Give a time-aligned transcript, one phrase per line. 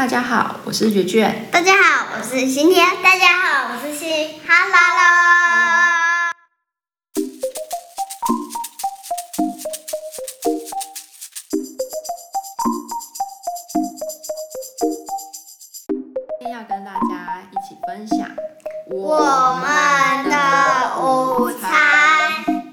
[0.00, 1.46] 大家好，我是卷卷。
[1.52, 2.86] 大家好，我是新天。
[3.02, 4.40] 大家好，我是新。
[4.48, 5.02] 哈喽喽。
[16.38, 18.30] 今天要跟大家一起分享
[18.86, 19.18] 我
[19.60, 20.34] 们的
[20.98, 21.68] 午餐。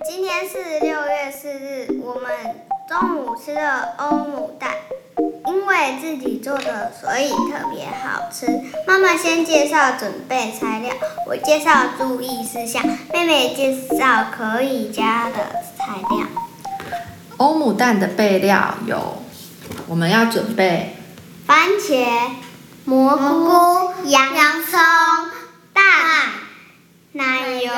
[0.06, 2.32] 今天是六月四日，我们
[2.88, 4.87] 中午吃了欧姆蛋，因
[5.68, 8.48] 为自己做的，所以特别好吃。
[8.88, 10.94] 妈妈先介绍准备材料，
[11.28, 12.82] 我介绍注意事项，
[13.14, 15.36] 妹妹介绍可以加的
[15.78, 16.26] 材料。
[17.38, 19.22] 欧姆蛋的备料有，
[19.88, 20.96] 我们要准备
[21.46, 22.32] 番茄、
[22.86, 24.80] 蘑菇、洋葱、
[25.74, 25.84] 蛋、
[27.12, 27.72] 奶油，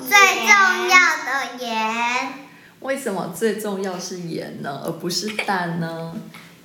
[0.00, 0.16] 最
[0.46, 2.32] 重要的盐。
[2.80, 6.14] 为什么最重要是盐呢，而不是蛋呢？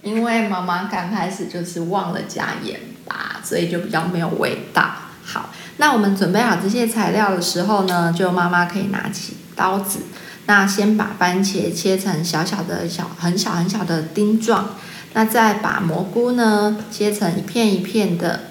[0.03, 4.91] 因为妈妈刚开始就是忘了加盐巴，所以就比较没有味道。
[5.23, 9.99] 好，那我们准备好这些材料的时候呢，就妈妈可以拿起刀子，
[10.47, 14.69] 那先把番茄切成小小的小很小很小的丁状，
[15.13, 18.47] 那再把蘑菇呢切成一片一片的，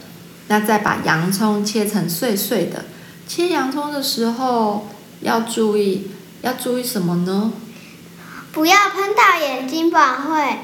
[0.47, 2.85] 那再把洋葱切成碎碎的。
[3.27, 4.89] 切洋葱的时候
[5.21, 6.11] 要注意，
[6.43, 7.53] 要注意什么呢？
[8.53, 10.59] 不要喷到眼睛，不然会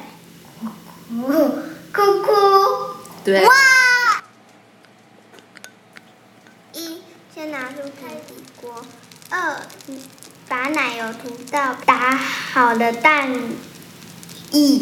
[1.92, 2.32] 哭哭。
[3.24, 3.44] 对。
[3.44, 3.54] 哇！
[6.72, 7.02] 一，
[7.34, 8.84] 先拿出平底锅。
[9.30, 9.56] 二，
[10.48, 13.32] 把奶油涂到打好的蛋
[14.52, 14.80] 液，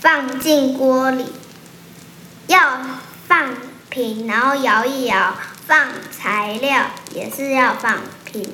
[0.00, 1.26] 放进锅里，
[2.46, 2.80] 要
[3.26, 3.54] 放
[3.88, 5.34] 平，然后摇一摇。
[5.66, 8.50] 放材料也是要放平。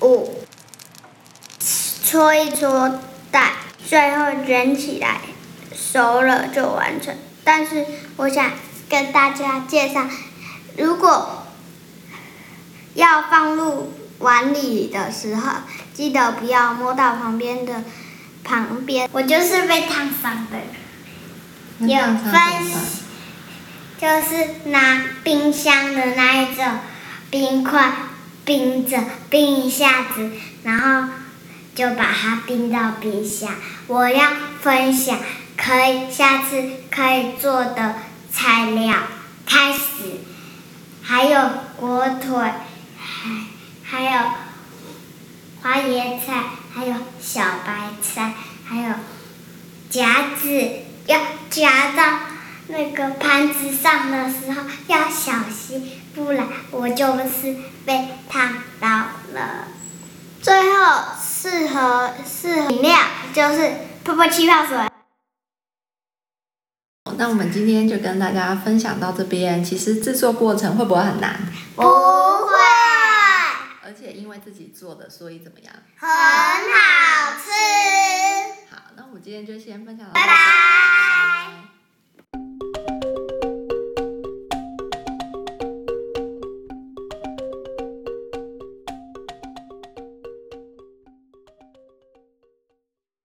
[0.00, 0.44] 五，
[1.60, 3.52] 搓一搓蛋，
[3.88, 5.20] 最后卷起来，
[5.76, 7.14] 熟了就完成。
[7.44, 7.84] 但是
[8.16, 8.52] 我想
[8.88, 10.08] 跟大家介绍，
[10.76, 11.46] 如果
[12.94, 15.52] 要放入碗里的时候，
[15.92, 17.84] 记得不要摸到旁边的
[18.42, 19.08] 旁边。
[19.12, 22.32] 我就是被烫伤的，有分。
[23.98, 26.64] 就是拿冰箱的那一种
[27.30, 27.92] 冰块
[28.44, 30.32] 冰着，冰一下子，
[30.64, 31.08] 然后
[31.74, 33.54] 就把它冰到冰箱。
[33.86, 35.18] 我要分享
[35.56, 37.94] 可以下次可以做的
[38.32, 38.94] 材料，
[39.46, 40.20] 开始，
[41.02, 41.40] 还有
[41.78, 42.52] 火腿，
[42.98, 43.46] 还
[43.82, 44.30] 还有
[45.62, 48.34] 花椰菜，还有小白菜，
[48.64, 48.94] 还有
[49.90, 50.70] 夹子，
[51.06, 51.18] 要
[51.50, 52.18] 夹到。
[52.68, 58.88] 那个盘子上的时候要小心，不然我就是被烫到
[59.32, 59.68] 了。
[60.42, 62.98] 最后适合适合饮料
[63.32, 63.72] 就是
[64.04, 64.76] 泡泡气泡水。
[67.18, 69.64] 那我们今天就跟大家分享到这边。
[69.64, 71.40] 其实制作过程会不会很难？
[71.74, 71.88] 不会。
[73.82, 75.72] 而且因为自己做的，所以怎么样？
[75.96, 77.50] 很好吃。
[78.70, 80.85] 好，那我们今天就先分享到这拜拜。